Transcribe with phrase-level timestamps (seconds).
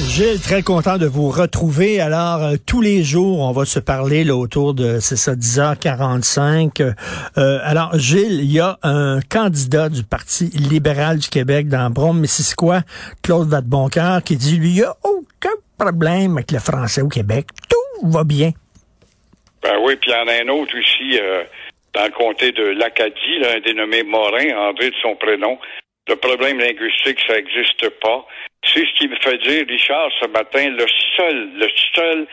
[0.00, 2.00] Gilles, très content de vous retrouver.
[2.00, 6.82] Alors, euh, tous les jours, on va se parler là, autour de, c'est ça, 10h45.
[6.82, 12.80] Euh, alors, Gilles, il y a un candidat du Parti libéral du Québec dans Brome-Missisquoi,
[13.22, 17.46] Claude Vadeboncoeur, qui dit, lui, il n'y a aucun problème avec le français au Québec.
[17.70, 18.50] Tout va bien.
[19.62, 21.44] Ben oui, puis il y en a un autre aussi euh,
[21.94, 25.56] dans le comté de l'Acadie, un dénommé Morin, André de son prénom.
[26.08, 28.26] Le problème linguistique, ça n'existe pas.
[28.72, 30.86] C'est ce qui me fait dire, Richard, ce matin, le
[31.16, 32.26] seul, le seul,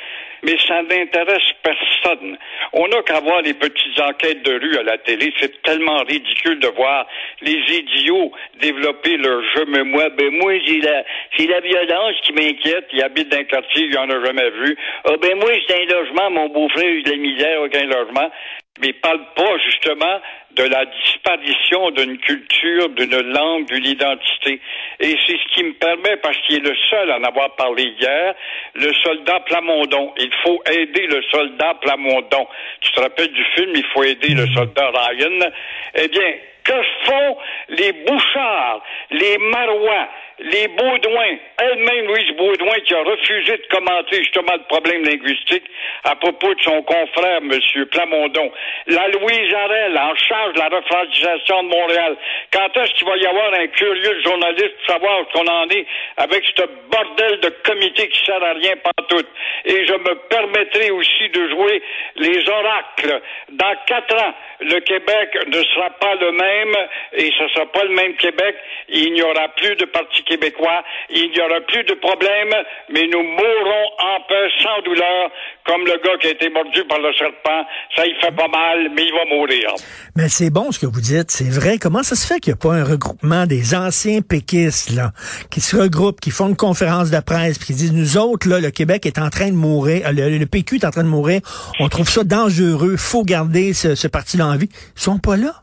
[0.43, 2.37] mais ça n'intéresse personne.
[2.73, 5.31] On n'a qu'à voir les petites enquêtes de rue à la télé.
[5.37, 7.05] C'est tellement ridicule de voir
[7.41, 9.65] les idiots développer leur jeu.
[9.67, 11.03] Mais moi, ben moi, j'ai la,
[11.37, 12.87] c'est la violence qui m'inquiète.
[12.93, 14.77] Il habite dans un quartier, il en a jamais vu.
[15.05, 18.31] Ah ben moi, j'ai un logement, mon beau-frère a eu de la misère, aucun logement.
[18.79, 20.21] Mais il parle pas, justement,
[20.55, 24.59] de la disparition d'une culture, d'une langue, d'une identité.
[24.99, 27.83] Et c'est ce qui me permet, parce qu'il est le seul à en avoir parlé
[27.99, 28.33] hier,
[28.73, 30.13] le soldat Plamondon.
[30.17, 32.47] Il faut aider le soldat Plamondon.
[32.81, 35.51] Tu te rappelles du film Il faut aider le soldat Ryan?
[35.95, 36.73] Eh bien, que
[37.05, 37.37] font
[37.69, 40.07] les Bouchards, les Marois,
[40.41, 45.63] les Baudouins, elle-même Louise Baudouin qui a refusé de commenter justement le problème linguistique
[46.03, 47.85] à propos de son confrère, M.
[47.91, 48.51] Plamondon,
[48.87, 52.17] la Louise Arel en charge de la refrancisation de Montréal.
[52.51, 55.85] Quand est-ce qu'il va y avoir un curieux journaliste pour savoir ce qu'on en est
[56.17, 58.75] avec ce bordel de comité qui sert à rien
[59.07, 59.25] tout.
[59.65, 61.81] Et je me permettrai aussi de jouer
[62.15, 63.21] les oracles.
[63.51, 66.75] Dans quatre ans, le Québec ne sera pas le même
[67.13, 68.55] et ce ne sera pas le même Québec.
[68.89, 72.53] Il n'y aura plus de parti québécois, il n'y aura plus de problème,
[72.93, 75.29] mais nous mourrons en paix sans douleur,
[75.65, 77.63] comme le gars qui a été mordu par le serpent.
[77.95, 79.73] Ça, il fait pas mal, mais il va mourir.
[80.15, 81.77] Mais c'est bon ce que vous dites, c'est vrai.
[81.79, 85.11] Comment ça se fait qu'il n'y a pas un regroupement des anciens péquistes, là,
[85.49, 88.59] qui se regroupent, qui font une conférence de presse, puis qui disent, nous autres, là,
[88.59, 91.41] le Québec est en train de mourir, euh, le, PQ est en train de mourir,
[91.79, 94.69] on trouve ça dangereux, faut garder ce, ce parti-là en vie.
[94.95, 95.53] Ils sont pas là.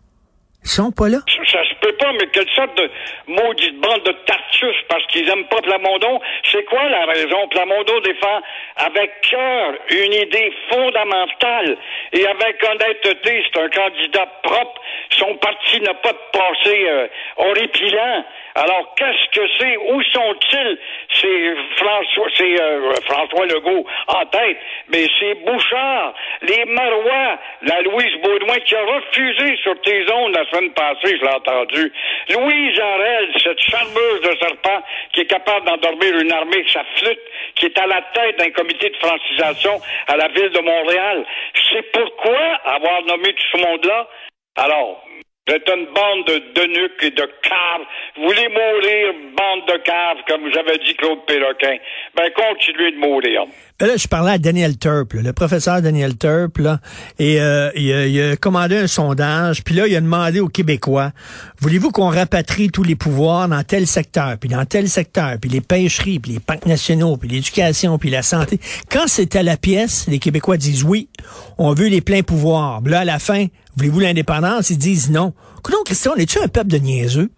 [0.65, 1.19] Ils sont pas là.
[1.50, 1.59] Ça,
[2.13, 2.91] mais quelle sorte de
[3.27, 6.21] maudite bande de tartus parce qu'ils aiment pas Plamondon.
[6.45, 7.49] C'est quoi la raison?
[7.49, 8.41] Plamondon défend
[8.77, 11.77] avec cœur une idée fondamentale
[12.13, 14.81] et avec honnêteté, c'est un candidat propre.
[15.11, 18.25] Son parti n'a pas de passé euh, horripilant.
[18.59, 19.77] Alors, qu'est-ce que c'est?
[19.77, 20.79] Où sont-ils?
[21.13, 24.59] C'est François, c'est euh, François Legault en tête,
[24.89, 30.73] mais c'est Bouchard, les Marois, la Louise Baudouin qui a refusé sur tes la semaine
[30.73, 31.93] passée, je l'ai entendu.
[32.31, 34.83] Louise Arel, cette charmeuse de serpent
[35.13, 37.21] qui est capable d'endormir une armée sa flûte,
[37.55, 41.25] qui est à la tête d'un comité de francisation à la ville de Montréal.
[41.71, 44.09] C'est pourquoi avoir nommé tout ce monde-là?
[44.57, 45.05] Alors,
[45.49, 47.87] vous êtes une bande de denuques et de caves.
[48.17, 51.77] Vous voulez mourir, bande de caves, comme avez dit Claude Péloquin.
[52.15, 53.45] Ben, continuez de mourir.
[53.81, 56.81] Ben là, je parlais à Daniel Turp, le professeur Daniel Turp, là,
[57.19, 60.49] et euh, il, a, il, a, commandé un sondage, puis là, il a demandé aux
[60.49, 61.13] Québécois,
[61.61, 65.61] voulez-vous qu'on rapatrie tous les pouvoirs dans tel secteur, puis dans tel secteur, puis les
[65.61, 68.59] pêcheries, puis les parcs nationaux, puis l'éducation, puis la santé?
[68.91, 71.09] Quand c'est à la pièce, les Québécois disent oui,
[71.57, 72.81] on veut les pleins pouvoirs.
[72.85, 73.47] Là, à la fin,
[73.78, 74.71] voulez-vous l'indépendance?
[74.71, 75.33] Ils disent non.
[75.59, 77.31] Écoute, Christian, on est-tu un peuple de niaiseux?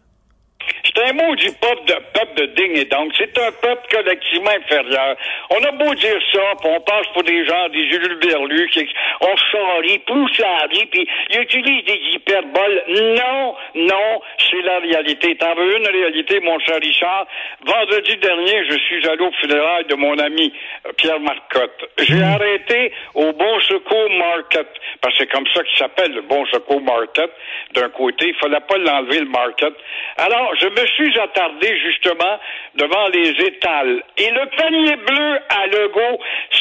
[1.00, 3.12] C'est un mot du peuple de, peuple de digne et donc.
[3.16, 5.16] C'est un peuple collectivement inférieur.
[5.50, 8.86] On a beau dire ça, puis on passe pour des gens, des Jules Berlu, qui,
[9.22, 10.02] on charrie,
[10.38, 12.84] la vie, puis ils utilisent des hyperboles.
[12.88, 15.36] Non, non, c'est la réalité.
[15.36, 17.26] T'en veux une réalité, mon cher Richard?
[17.64, 20.52] Vendredi dernier, je suis allé au funérailles de mon ami
[20.96, 21.84] Pierre Marcotte.
[21.98, 24.68] J'ai arrêté au Bon Secours Market,
[25.00, 27.30] parce que c'est comme ça qu'il s'appelle, le Bon Secours Market,
[27.74, 28.28] d'un côté.
[28.28, 29.72] Il fallait pas l'enlever, le Market.
[30.18, 32.38] Alors, je me suis attardé justement
[32.76, 34.02] devant les étals.
[34.16, 36.20] Et le panier bleu à Lego,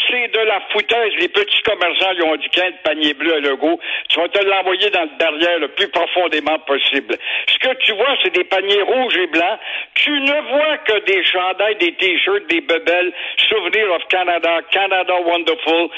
[0.09, 1.13] c'est de la foutaise.
[1.19, 3.79] Les petits commerçants lui ont dit qu'un panier bleu à Lego,
[4.09, 7.17] tu vas te l'envoyer dans le derrière le plus profondément possible.
[7.47, 9.59] Ce que tu vois, c'est des paniers rouges et blancs.
[9.95, 13.13] Tu ne vois que des chandails, des t-shirts, des bebelles,
[13.49, 15.89] Souvenir of Canada, Canada Wonderful,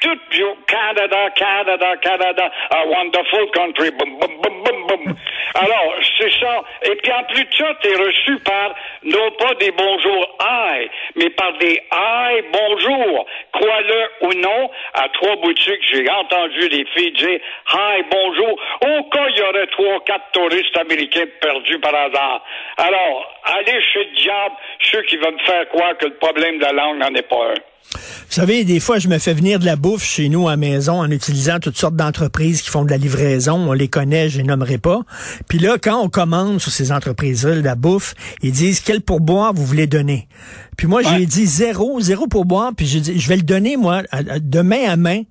[0.00, 0.18] tout
[0.66, 5.14] Canada, Canada, Canada, a wonderful country, boum, boum, boum, boum, boum.
[5.54, 6.62] Alors, c'est ça.
[6.84, 8.74] Et puis en plus de ça, t'es reçu par,
[9.04, 13.26] non pas des bonjours aïe, mais par des aïe bonjour.
[13.58, 18.52] Crois-le ou non, à trois boutiques, j'ai entendu des filles dire hi bonjour.
[18.82, 22.44] Au cas, il y aurait trois, quatre touristes américains perdus par hasard.
[22.76, 26.64] Alors, allez chez le diable, ceux qui veulent me faire croire que le problème de
[26.66, 27.54] la langue n'en est pas un.
[28.28, 30.56] Vous savez, des fois, je me fais venir de la bouffe chez nous à la
[30.58, 33.54] maison en utilisant toutes sortes d'entreprises qui font de la livraison.
[33.54, 35.00] On les connaît, je les nommerai pas.
[35.48, 39.54] Puis là, quand on commande sur ces entreprises-là de la bouffe, ils disent quel pourboire
[39.54, 40.28] vous voulez donner?
[40.78, 42.70] Puis moi, j'ai dit zéro, zéro pourboire.
[42.74, 44.02] Puis j'ai dit, je vais le donner, moi,
[44.40, 45.22] de main à main.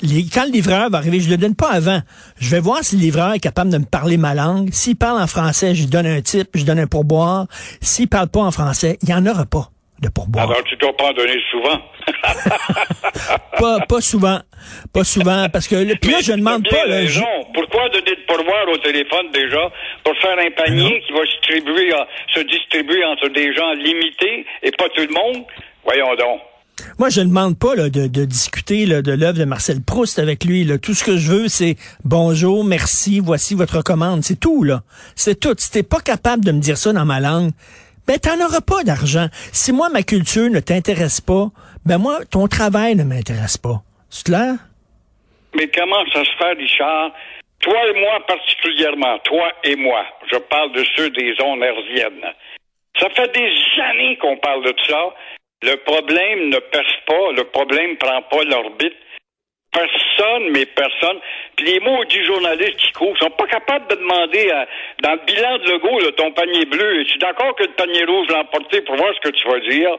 [0.00, 2.00] quand le livreur va arriver, je le donne pas avant.
[2.38, 4.70] Je vais voir si le livreur est capable de me parler ma langue.
[4.72, 7.46] S'il parle en français, je lui donne un type, je donne un pourboire.
[7.82, 10.50] S'il parle pas en français, il y en aura pas de pourboire.
[10.50, 11.80] Alors, tu dois pas en donner souvent.
[13.58, 14.40] pas, pas souvent.
[14.92, 15.46] Pas souvent.
[15.52, 17.20] Parce que, puis là, je demande pas, là, je...
[17.52, 19.70] Pourquoi donner de pourboire au téléphone déjà?
[20.04, 21.92] Pour faire un panier qui va se distribuer,
[22.34, 25.44] se distribuer entre des gens limités et pas tout le monde?
[25.84, 26.40] Voyons donc.
[26.98, 30.18] Moi, je ne demande pas là, de, de, discuter là, de l'œuvre de Marcel Proust
[30.18, 30.64] avec lui.
[30.64, 30.78] Là.
[30.78, 34.22] Tout ce que je veux, c'est bonjour, merci, voici votre commande.
[34.24, 34.82] C'est tout, là.
[35.14, 35.54] C'est tout.
[35.56, 37.50] Si t'es pas capable de me dire ça dans ma langue,
[38.06, 39.28] ben t'en auras pas d'argent.
[39.52, 41.48] Si moi, ma culture ne t'intéresse pas,
[41.86, 43.82] ben moi, ton travail ne m'intéresse pas.
[44.10, 44.54] C'est clair?
[45.54, 47.12] Mais comment ça se fait, Richard?
[47.60, 52.26] Toi et moi particulièrement, toi et moi, je parle de ceux des zones herziennes.
[53.00, 53.50] Ça fait des
[53.82, 55.14] années qu'on parle de ça.
[55.62, 58.92] Le problème ne perce pas, le problème prend pas l'orbite.
[59.74, 61.18] Personne, mais personne.
[61.56, 64.50] Puis les mots du journaliste qui courent sont pas capables de demander
[65.02, 68.44] dans le bilan de Legault, ton panier bleu, es-tu d'accord que le panier rouge l'a
[68.44, 69.98] pour voir ce que tu vas dire?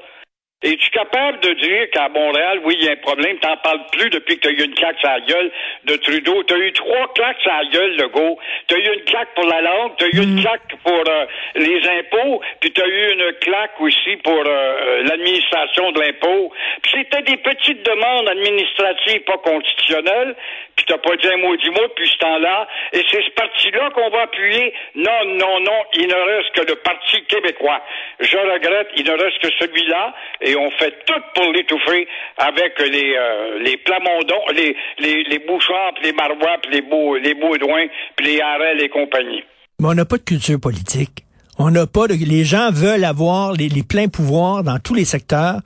[0.66, 4.10] Es-tu capable de dire qu'à Montréal, oui, il y a un problème, t'en parles plus
[4.10, 5.52] depuis que tu as eu une claque sur la gueule
[5.84, 6.42] de Trudeau.
[6.42, 8.40] Tu as eu trois claques sur la gueule, Legault.
[8.68, 10.42] Tu as eu une claque pour la langue, tu as eu une mm.
[10.42, 15.92] claque pour euh, les impôts, puis tu as eu une claque aussi pour euh, l'administration
[15.92, 16.52] de l'impôt.
[16.82, 20.36] Puis c'était des petites demandes administratives pas constitutionnelles,
[20.76, 23.92] puis t'as pas dit un mot du mot depuis ce temps-là, et c'est ce parti-là
[23.92, 24.74] qu'on va appuyer.
[24.96, 27.82] Non, non, non, il ne reste que le Parti québécois.
[28.20, 32.08] Je regrette, il ne reste que celui-là, et on fait tout pour l'étouffer
[32.38, 37.88] avec les euh, les Plamondons, les les, puis les Marois, puis les Beau, les Baudouins,
[38.16, 39.44] puis les Harel et compagnie.
[39.80, 41.26] Mais on n'a pas de culture politique.
[41.58, 45.06] On n'a pas de, les gens veulent avoir les, les, pleins pouvoirs dans tous les
[45.06, 45.62] secteurs,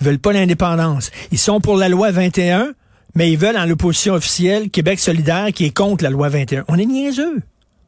[0.00, 1.10] veulent pas l'indépendance.
[1.32, 2.74] Ils sont pour la loi 21,
[3.16, 6.64] mais ils veulent en l'opposition officielle Québec solidaire qui est contre la loi 21.
[6.68, 7.42] On est niaiseux.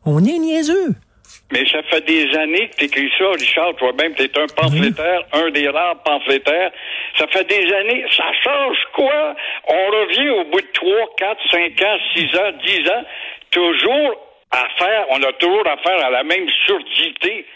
[0.05, 0.95] On est niaiseux.
[1.53, 5.21] Mais ça fait des années que tu écris ça, Richard, toi-même, tu es un pamphlétaire,
[5.33, 6.71] un des rares pamphlétaires.
[7.19, 8.05] Ça fait des années.
[8.11, 9.35] Ça change quoi?
[9.69, 13.05] On revient au bout de 3, 4, 5 ans, 6 ans, 10 ans,
[13.51, 17.47] toujours à faire, on a toujours affaire à la même surdité.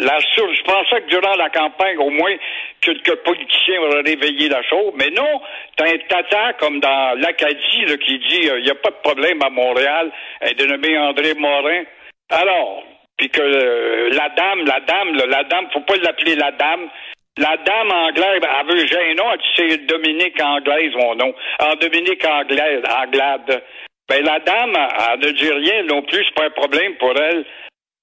[0.00, 0.54] La sur...
[0.54, 2.34] Je pensais que durant la campagne, au moins,
[2.80, 4.92] quelques politiciens auraient réveillé la chose.
[4.94, 5.40] Mais non,
[5.76, 9.42] t'as un tata comme dans l'Acadie qui dit il euh, n'y a pas de problème
[9.42, 11.82] à Montréal, un dénommé André Morin.
[12.30, 12.84] Alors,
[13.18, 16.88] puis que euh, la dame, la dame, la dame, faut pas l'appeler la dame.
[17.36, 21.32] La dame anglaise, elle veut j'ai un nom, c'est Dominique Anglaise, mon nom.
[21.60, 23.62] En Dominique Anglaise, Anglade.
[24.08, 27.44] Ben, la dame, elle, ne dit rien non plus, c'est pas un problème pour elle.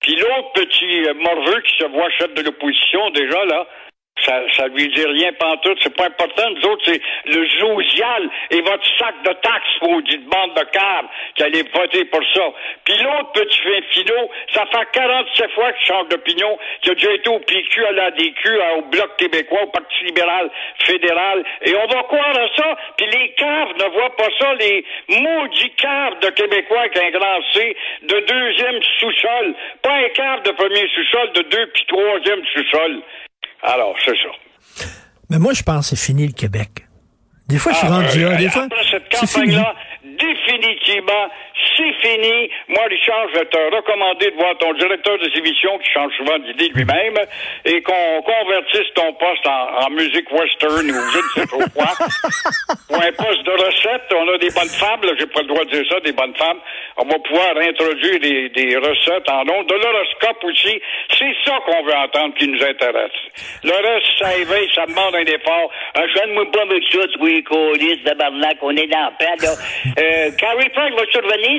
[0.01, 3.67] Puis l'autre petit morveux qui se voit chef de l'opposition, déjà, là,
[4.25, 6.49] ça, ça lui dit rien pantoute, c'est pas important.
[6.51, 11.43] Nous autres, c'est le josial et votre sac de taxes, maudite bande de câbles, qui
[11.43, 12.43] allait voter pour ça.
[12.83, 17.13] Puis l'autre petit fin finot, ça fait 47 fois qu'il change d'opinion, qu'il a déjà
[17.13, 20.49] été au PQ, à l'ADQ, au Bloc québécois, au Parti libéral
[20.79, 21.43] fédéral.
[21.61, 25.73] Et on va croire à ça, puis les caves ne voient pas ça, les maudits
[25.77, 29.55] caves de Québécois avec un grand C, de deuxième sous-sol.
[29.81, 33.01] Pas un cave de premier sous-sol, de deux puis troisième sous-sol.
[33.61, 34.87] Alors, c'est ça.
[35.29, 36.87] Mais moi, je pense que c'est fini le Québec.
[37.47, 38.35] Des fois, je suis ah, rendu là.
[38.35, 41.29] Des fois, cette campagne-là, définitivement,
[41.75, 42.49] c'est fini.
[42.67, 46.37] Moi, Richard, je vais te recommander de voir ton directeur de émission qui change souvent
[46.39, 47.15] d'idée lui-même
[47.65, 51.91] et qu'on convertisse ton poste en, musique western ou je ne sais pas quoi.
[52.87, 55.69] Pour un poste de recette, on a des bonnes femmes, j'ai pas le droit de
[55.71, 56.59] dire ça, des bonnes femmes.
[56.97, 60.81] On va pouvoir introduire des, des recettes en nom, de l'horoscope aussi.
[61.17, 63.17] C'est ça qu'on veut entendre qui nous intéresse.
[63.63, 65.71] Le reste, ça éveille, ça demande un effort.
[65.95, 67.29] Un jeune moi pas avec ça, tu vois,
[68.61, 69.53] on est dans le pad, là.
[69.99, 71.54] Euh, Carrie Frank va survenir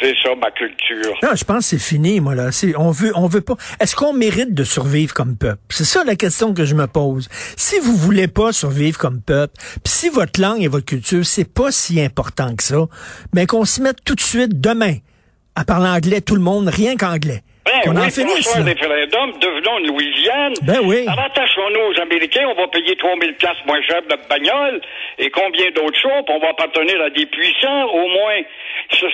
[0.00, 1.14] c'est ça, ma culture.
[1.22, 2.50] Non, je pense que c'est fini, moi, là.
[2.76, 3.56] On veut, on veut pas.
[3.80, 5.60] Est-ce qu'on mérite de survivre comme peuple?
[5.70, 7.28] C'est ça la question que je me pose.
[7.56, 11.52] Si vous voulez pas survivre comme peuple, puis si votre langue et votre culture, c'est
[11.52, 12.86] pas si important que ça,
[13.34, 14.96] mais qu'on s'y mette tout de suite demain
[15.54, 17.42] à parler anglais, tout le monde, rien qu'anglais.
[17.64, 18.56] Ben Qu'on oui, en finisse.
[18.56, 18.64] Là.
[18.64, 20.54] référendum, devenons une Louisiane.
[20.62, 21.04] Ben oui.
[21.06, 24.80] Rattachons-nous aux Américains, on va payer 3000 places moins cher de notre bagnole
[25.18, 28.40] et combien d'autres choses, on va appartenir à des puissants, au moins.
[28.90, 29.06] Ça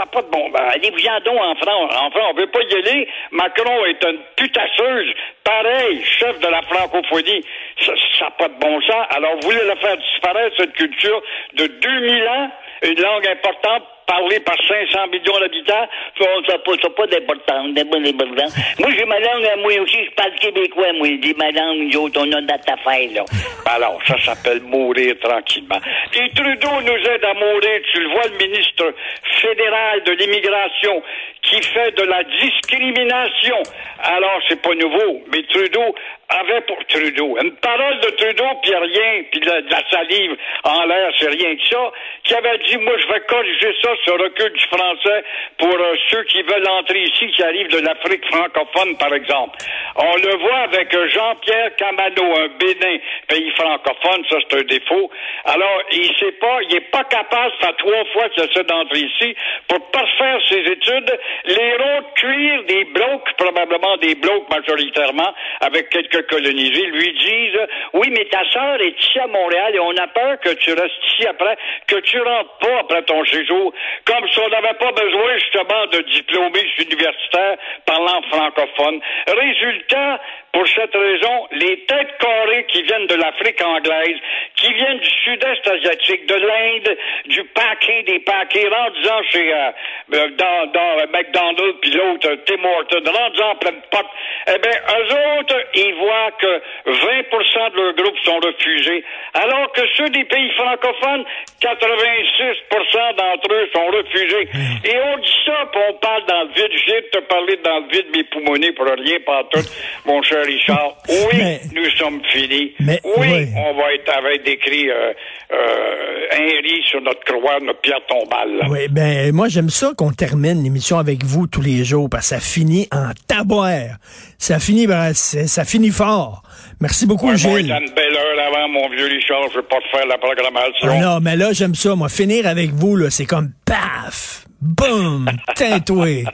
[0.00, 0.50] n'a pas de bon.
[0.50, 1.94] Ben, allez-vous-en donc en France.
[1.96, 3.08] En France, on veut pas y aller.
[3.32, 5.12] Macron est une putasseuse.
[5.42, 7.44] Pareil, chef de la francophonie.
[7.80, 9.06] Ça n'a pas de bon sens.
[9.10, 11.20] Alors, vous voulez la faire disparaître, cette culture
[11.54, 12.50] de 2000 ans,
[12.82, 15.86] une langue importante parlée par 500 millions d'habitants,
[16.18, 18.56] ça n'a pas, pas d'importance, d'importance.
[18.78, 22.20] Moi, j'ai ma langue, moi aussi, je parle québécois, moi, j'ai ma langue, nous autres,
[22.20, 23.24] on a notre affaire, là.
[23.66, 25.80] Alors, ça s'appelle mourir tranquillement.
[26.14, 28.94] Et Trudeau nous aide à mourir, tu le vois, le ministre
[29.40, 31.02] fédéral de l'immigration,
[31.46, 33.62] qui fait de la discrimination.
[34.02, 35.94] Alors, c'est pas nouveau, mais Trudeau
[36.28, 41.10] avait pour Trudeau une parole de Trudeau, puis rien, puis de, la salive en l'air,
[41.18, 41.92] c'est rien que ça,
[42.24, 45.24] qui avait dit, moi, je vais corriger ça, ce recul du français,
[45.58, 49.56] pour euh, ceux qui veulent entrer ici, qui arrivent de l'Afrique francophone, par exemple.
[49.98, 52.98] On le voit avec euh, Jean-Pierre Camano, un Bénin,
[53.28, 55.10] pays francophone, ça c'est un défaut.
[55.44, 59.34] Alors, il sait pas, il est pas capable, ça trois fois qu'il essaie d'entrer ici,
[59.68, 65.88] pour parfaire ses études, les ronds de cuir des blocs, probablement des blocs majoritairement, avec
[65.88, 70.08] quelques colonisés, lui disent, oui, mais ta sœur est ici à Montréal et on a
[70.08, 73.72] peur que tu restes ici après, que tu rentres pas après ton séjour,
[74.04, 79.00] comme si on n'avait pas besoin justement de diplômés universitaires parlant francophone.
[79.26, 80.20] Résultat, État
[80.56, 84.16] pour cette raison, les têtes carrées qui viennent de l'Afrique anglaise,
[84.54, 86.96] qui viennent du sud-est asiatique, de l'Inde,
[87.26, 89.70] du paquet des paquets, rendant chez euh,
[90.14, 94.06] euh, dans, dans McDonald's, puis l'autre, euh, Tim Horton, rendant en pleine porte,
[94.46, 99.82] eh bien, eux autres, ils voient que 20% de leurs groupes sont refusés, alors que
[99.98, 101.26] ceux des pays francophones,
[101.60, 104.48] 86% d'entre eux sont refusés.
[104.84, 106.72] Et on dit ça, puis on parle dans le vide.
[106.86, 109.60] De te parler dans le vide, mes poumonniers, pour rien, pas tout,
[110.06, 110.96] mon cher Richard.
[111.08, 112.72] Oui, Mais- nous sommes finis.
[112.80, 113.46] Mais- oui, oui.
[113.56, 115.12] on va être avec des cris euh,
[115.52, 118.66] euh, un riz sur notre croix, notre pierre tombale.
[118.70, 122.34] Oui, ben moi j'aime ça qu'on termine l'émission avec vous tous les jours parce que
[122.36, 123.96] ça finit en taboire.
[124.38, 126.42] Ça finit ben, ça finit fort.
[126.80, 127.68] Merci beaucoup Ouais, moi, Gilles.
[127.68, 129.48] t'as une belle heure avant, mon vieux Richard.
[129.52, 130.88] Je veux pas te faire la programmation.
[130.90, 135.28] Ah non, mais là j'aime ça moi finir avec vous là, c'est comme paf, boum,
[135.54, 136.24] tintoué.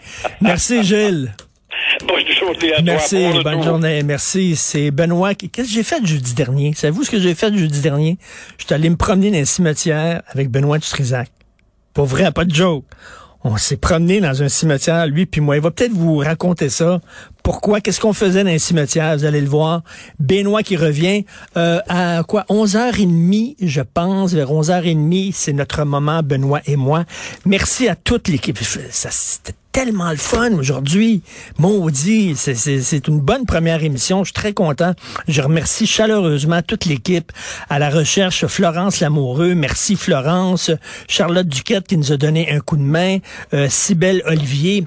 [0.41, 1.33] Merci Gilles.
[2.07, 2.83] Bonne journée à toi.
[2.85, 3.63] Merci, Bon bonne retour.
[3.65, 4.03] journée.
[4.03, 4.57] Merci.
[4.57, 5.35] C'est Benoît.
[5.35, 6.73] qui- Qu'est-ce que j'ai fait jeudi dernier?
[6.75, 8.19] Savez-vous ce que j'ai fait jeudi dernier?
[8.59, 11.29] Je suis allé me promener dans un cimetière avec Benoît Dutrisac.
[11.95, 12.85] Pour vrai, pas de joke.
[13.45, 15.57] On s'est promené dans un cimetière, lui puis moi.
[15.57, 17.01] Il va peut-être vous raconter ça.
[17.43, 17.81] Pourquoi?
[17.81, 19.17] Qu'est-ce qu'on faisait dans un cimetière?
[19.17, 19.83] Vous allez le voir.
[20.21, 21.25] Benoît qui revient
[21.57, 22.45] euh, à quoi?
[22.49, 24.33] 11h30, je pense.
[24.33, 27.05] Vers 11h30, c'est notre moment, Benoît et moi.
[27.45, 28.59] Merci à toute l'équipe.
[28.63, 31.23] C'était tellement le fun aujourd'hui.
[31.59, 34.23] Maudit, c'est- une bonne première émission.
[34.23, 34.93] Je suis très content.
[35.29, 37.33] Je remercie chaleureusement toute l'équipe
[37.71, 38.47] à la recherche.
[38.47, 40.71] Florence Lamoureux, merci Florence.
[41.09, 43.19] Charlotte Duquette qui nous a donné un coup de main.
[43.55, 43.69] Euh,
[44.27, 44.87] Olivier.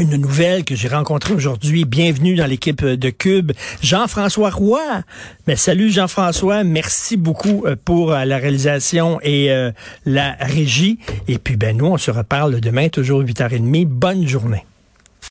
[0.00, 1.84] Une nouvelle que j'ai rencontrée aujourd'hui.
[1.84, 3.52] Bienvenue dans l'équipe de Cube.
[3.80, 4.80] Jean-François Roy.
[5.46, 6.64] Ben, salut Jean-François.
[6.64, 9.70] Merci beaucoup euh, pour euh, la réalisation et euh,
[10.04, 10.98] la régie.
[11.28, 13.86] Et puis, ben, nous, on se reparle demain, toujours 8h30.
[13.86, 14.64] Bonne journée.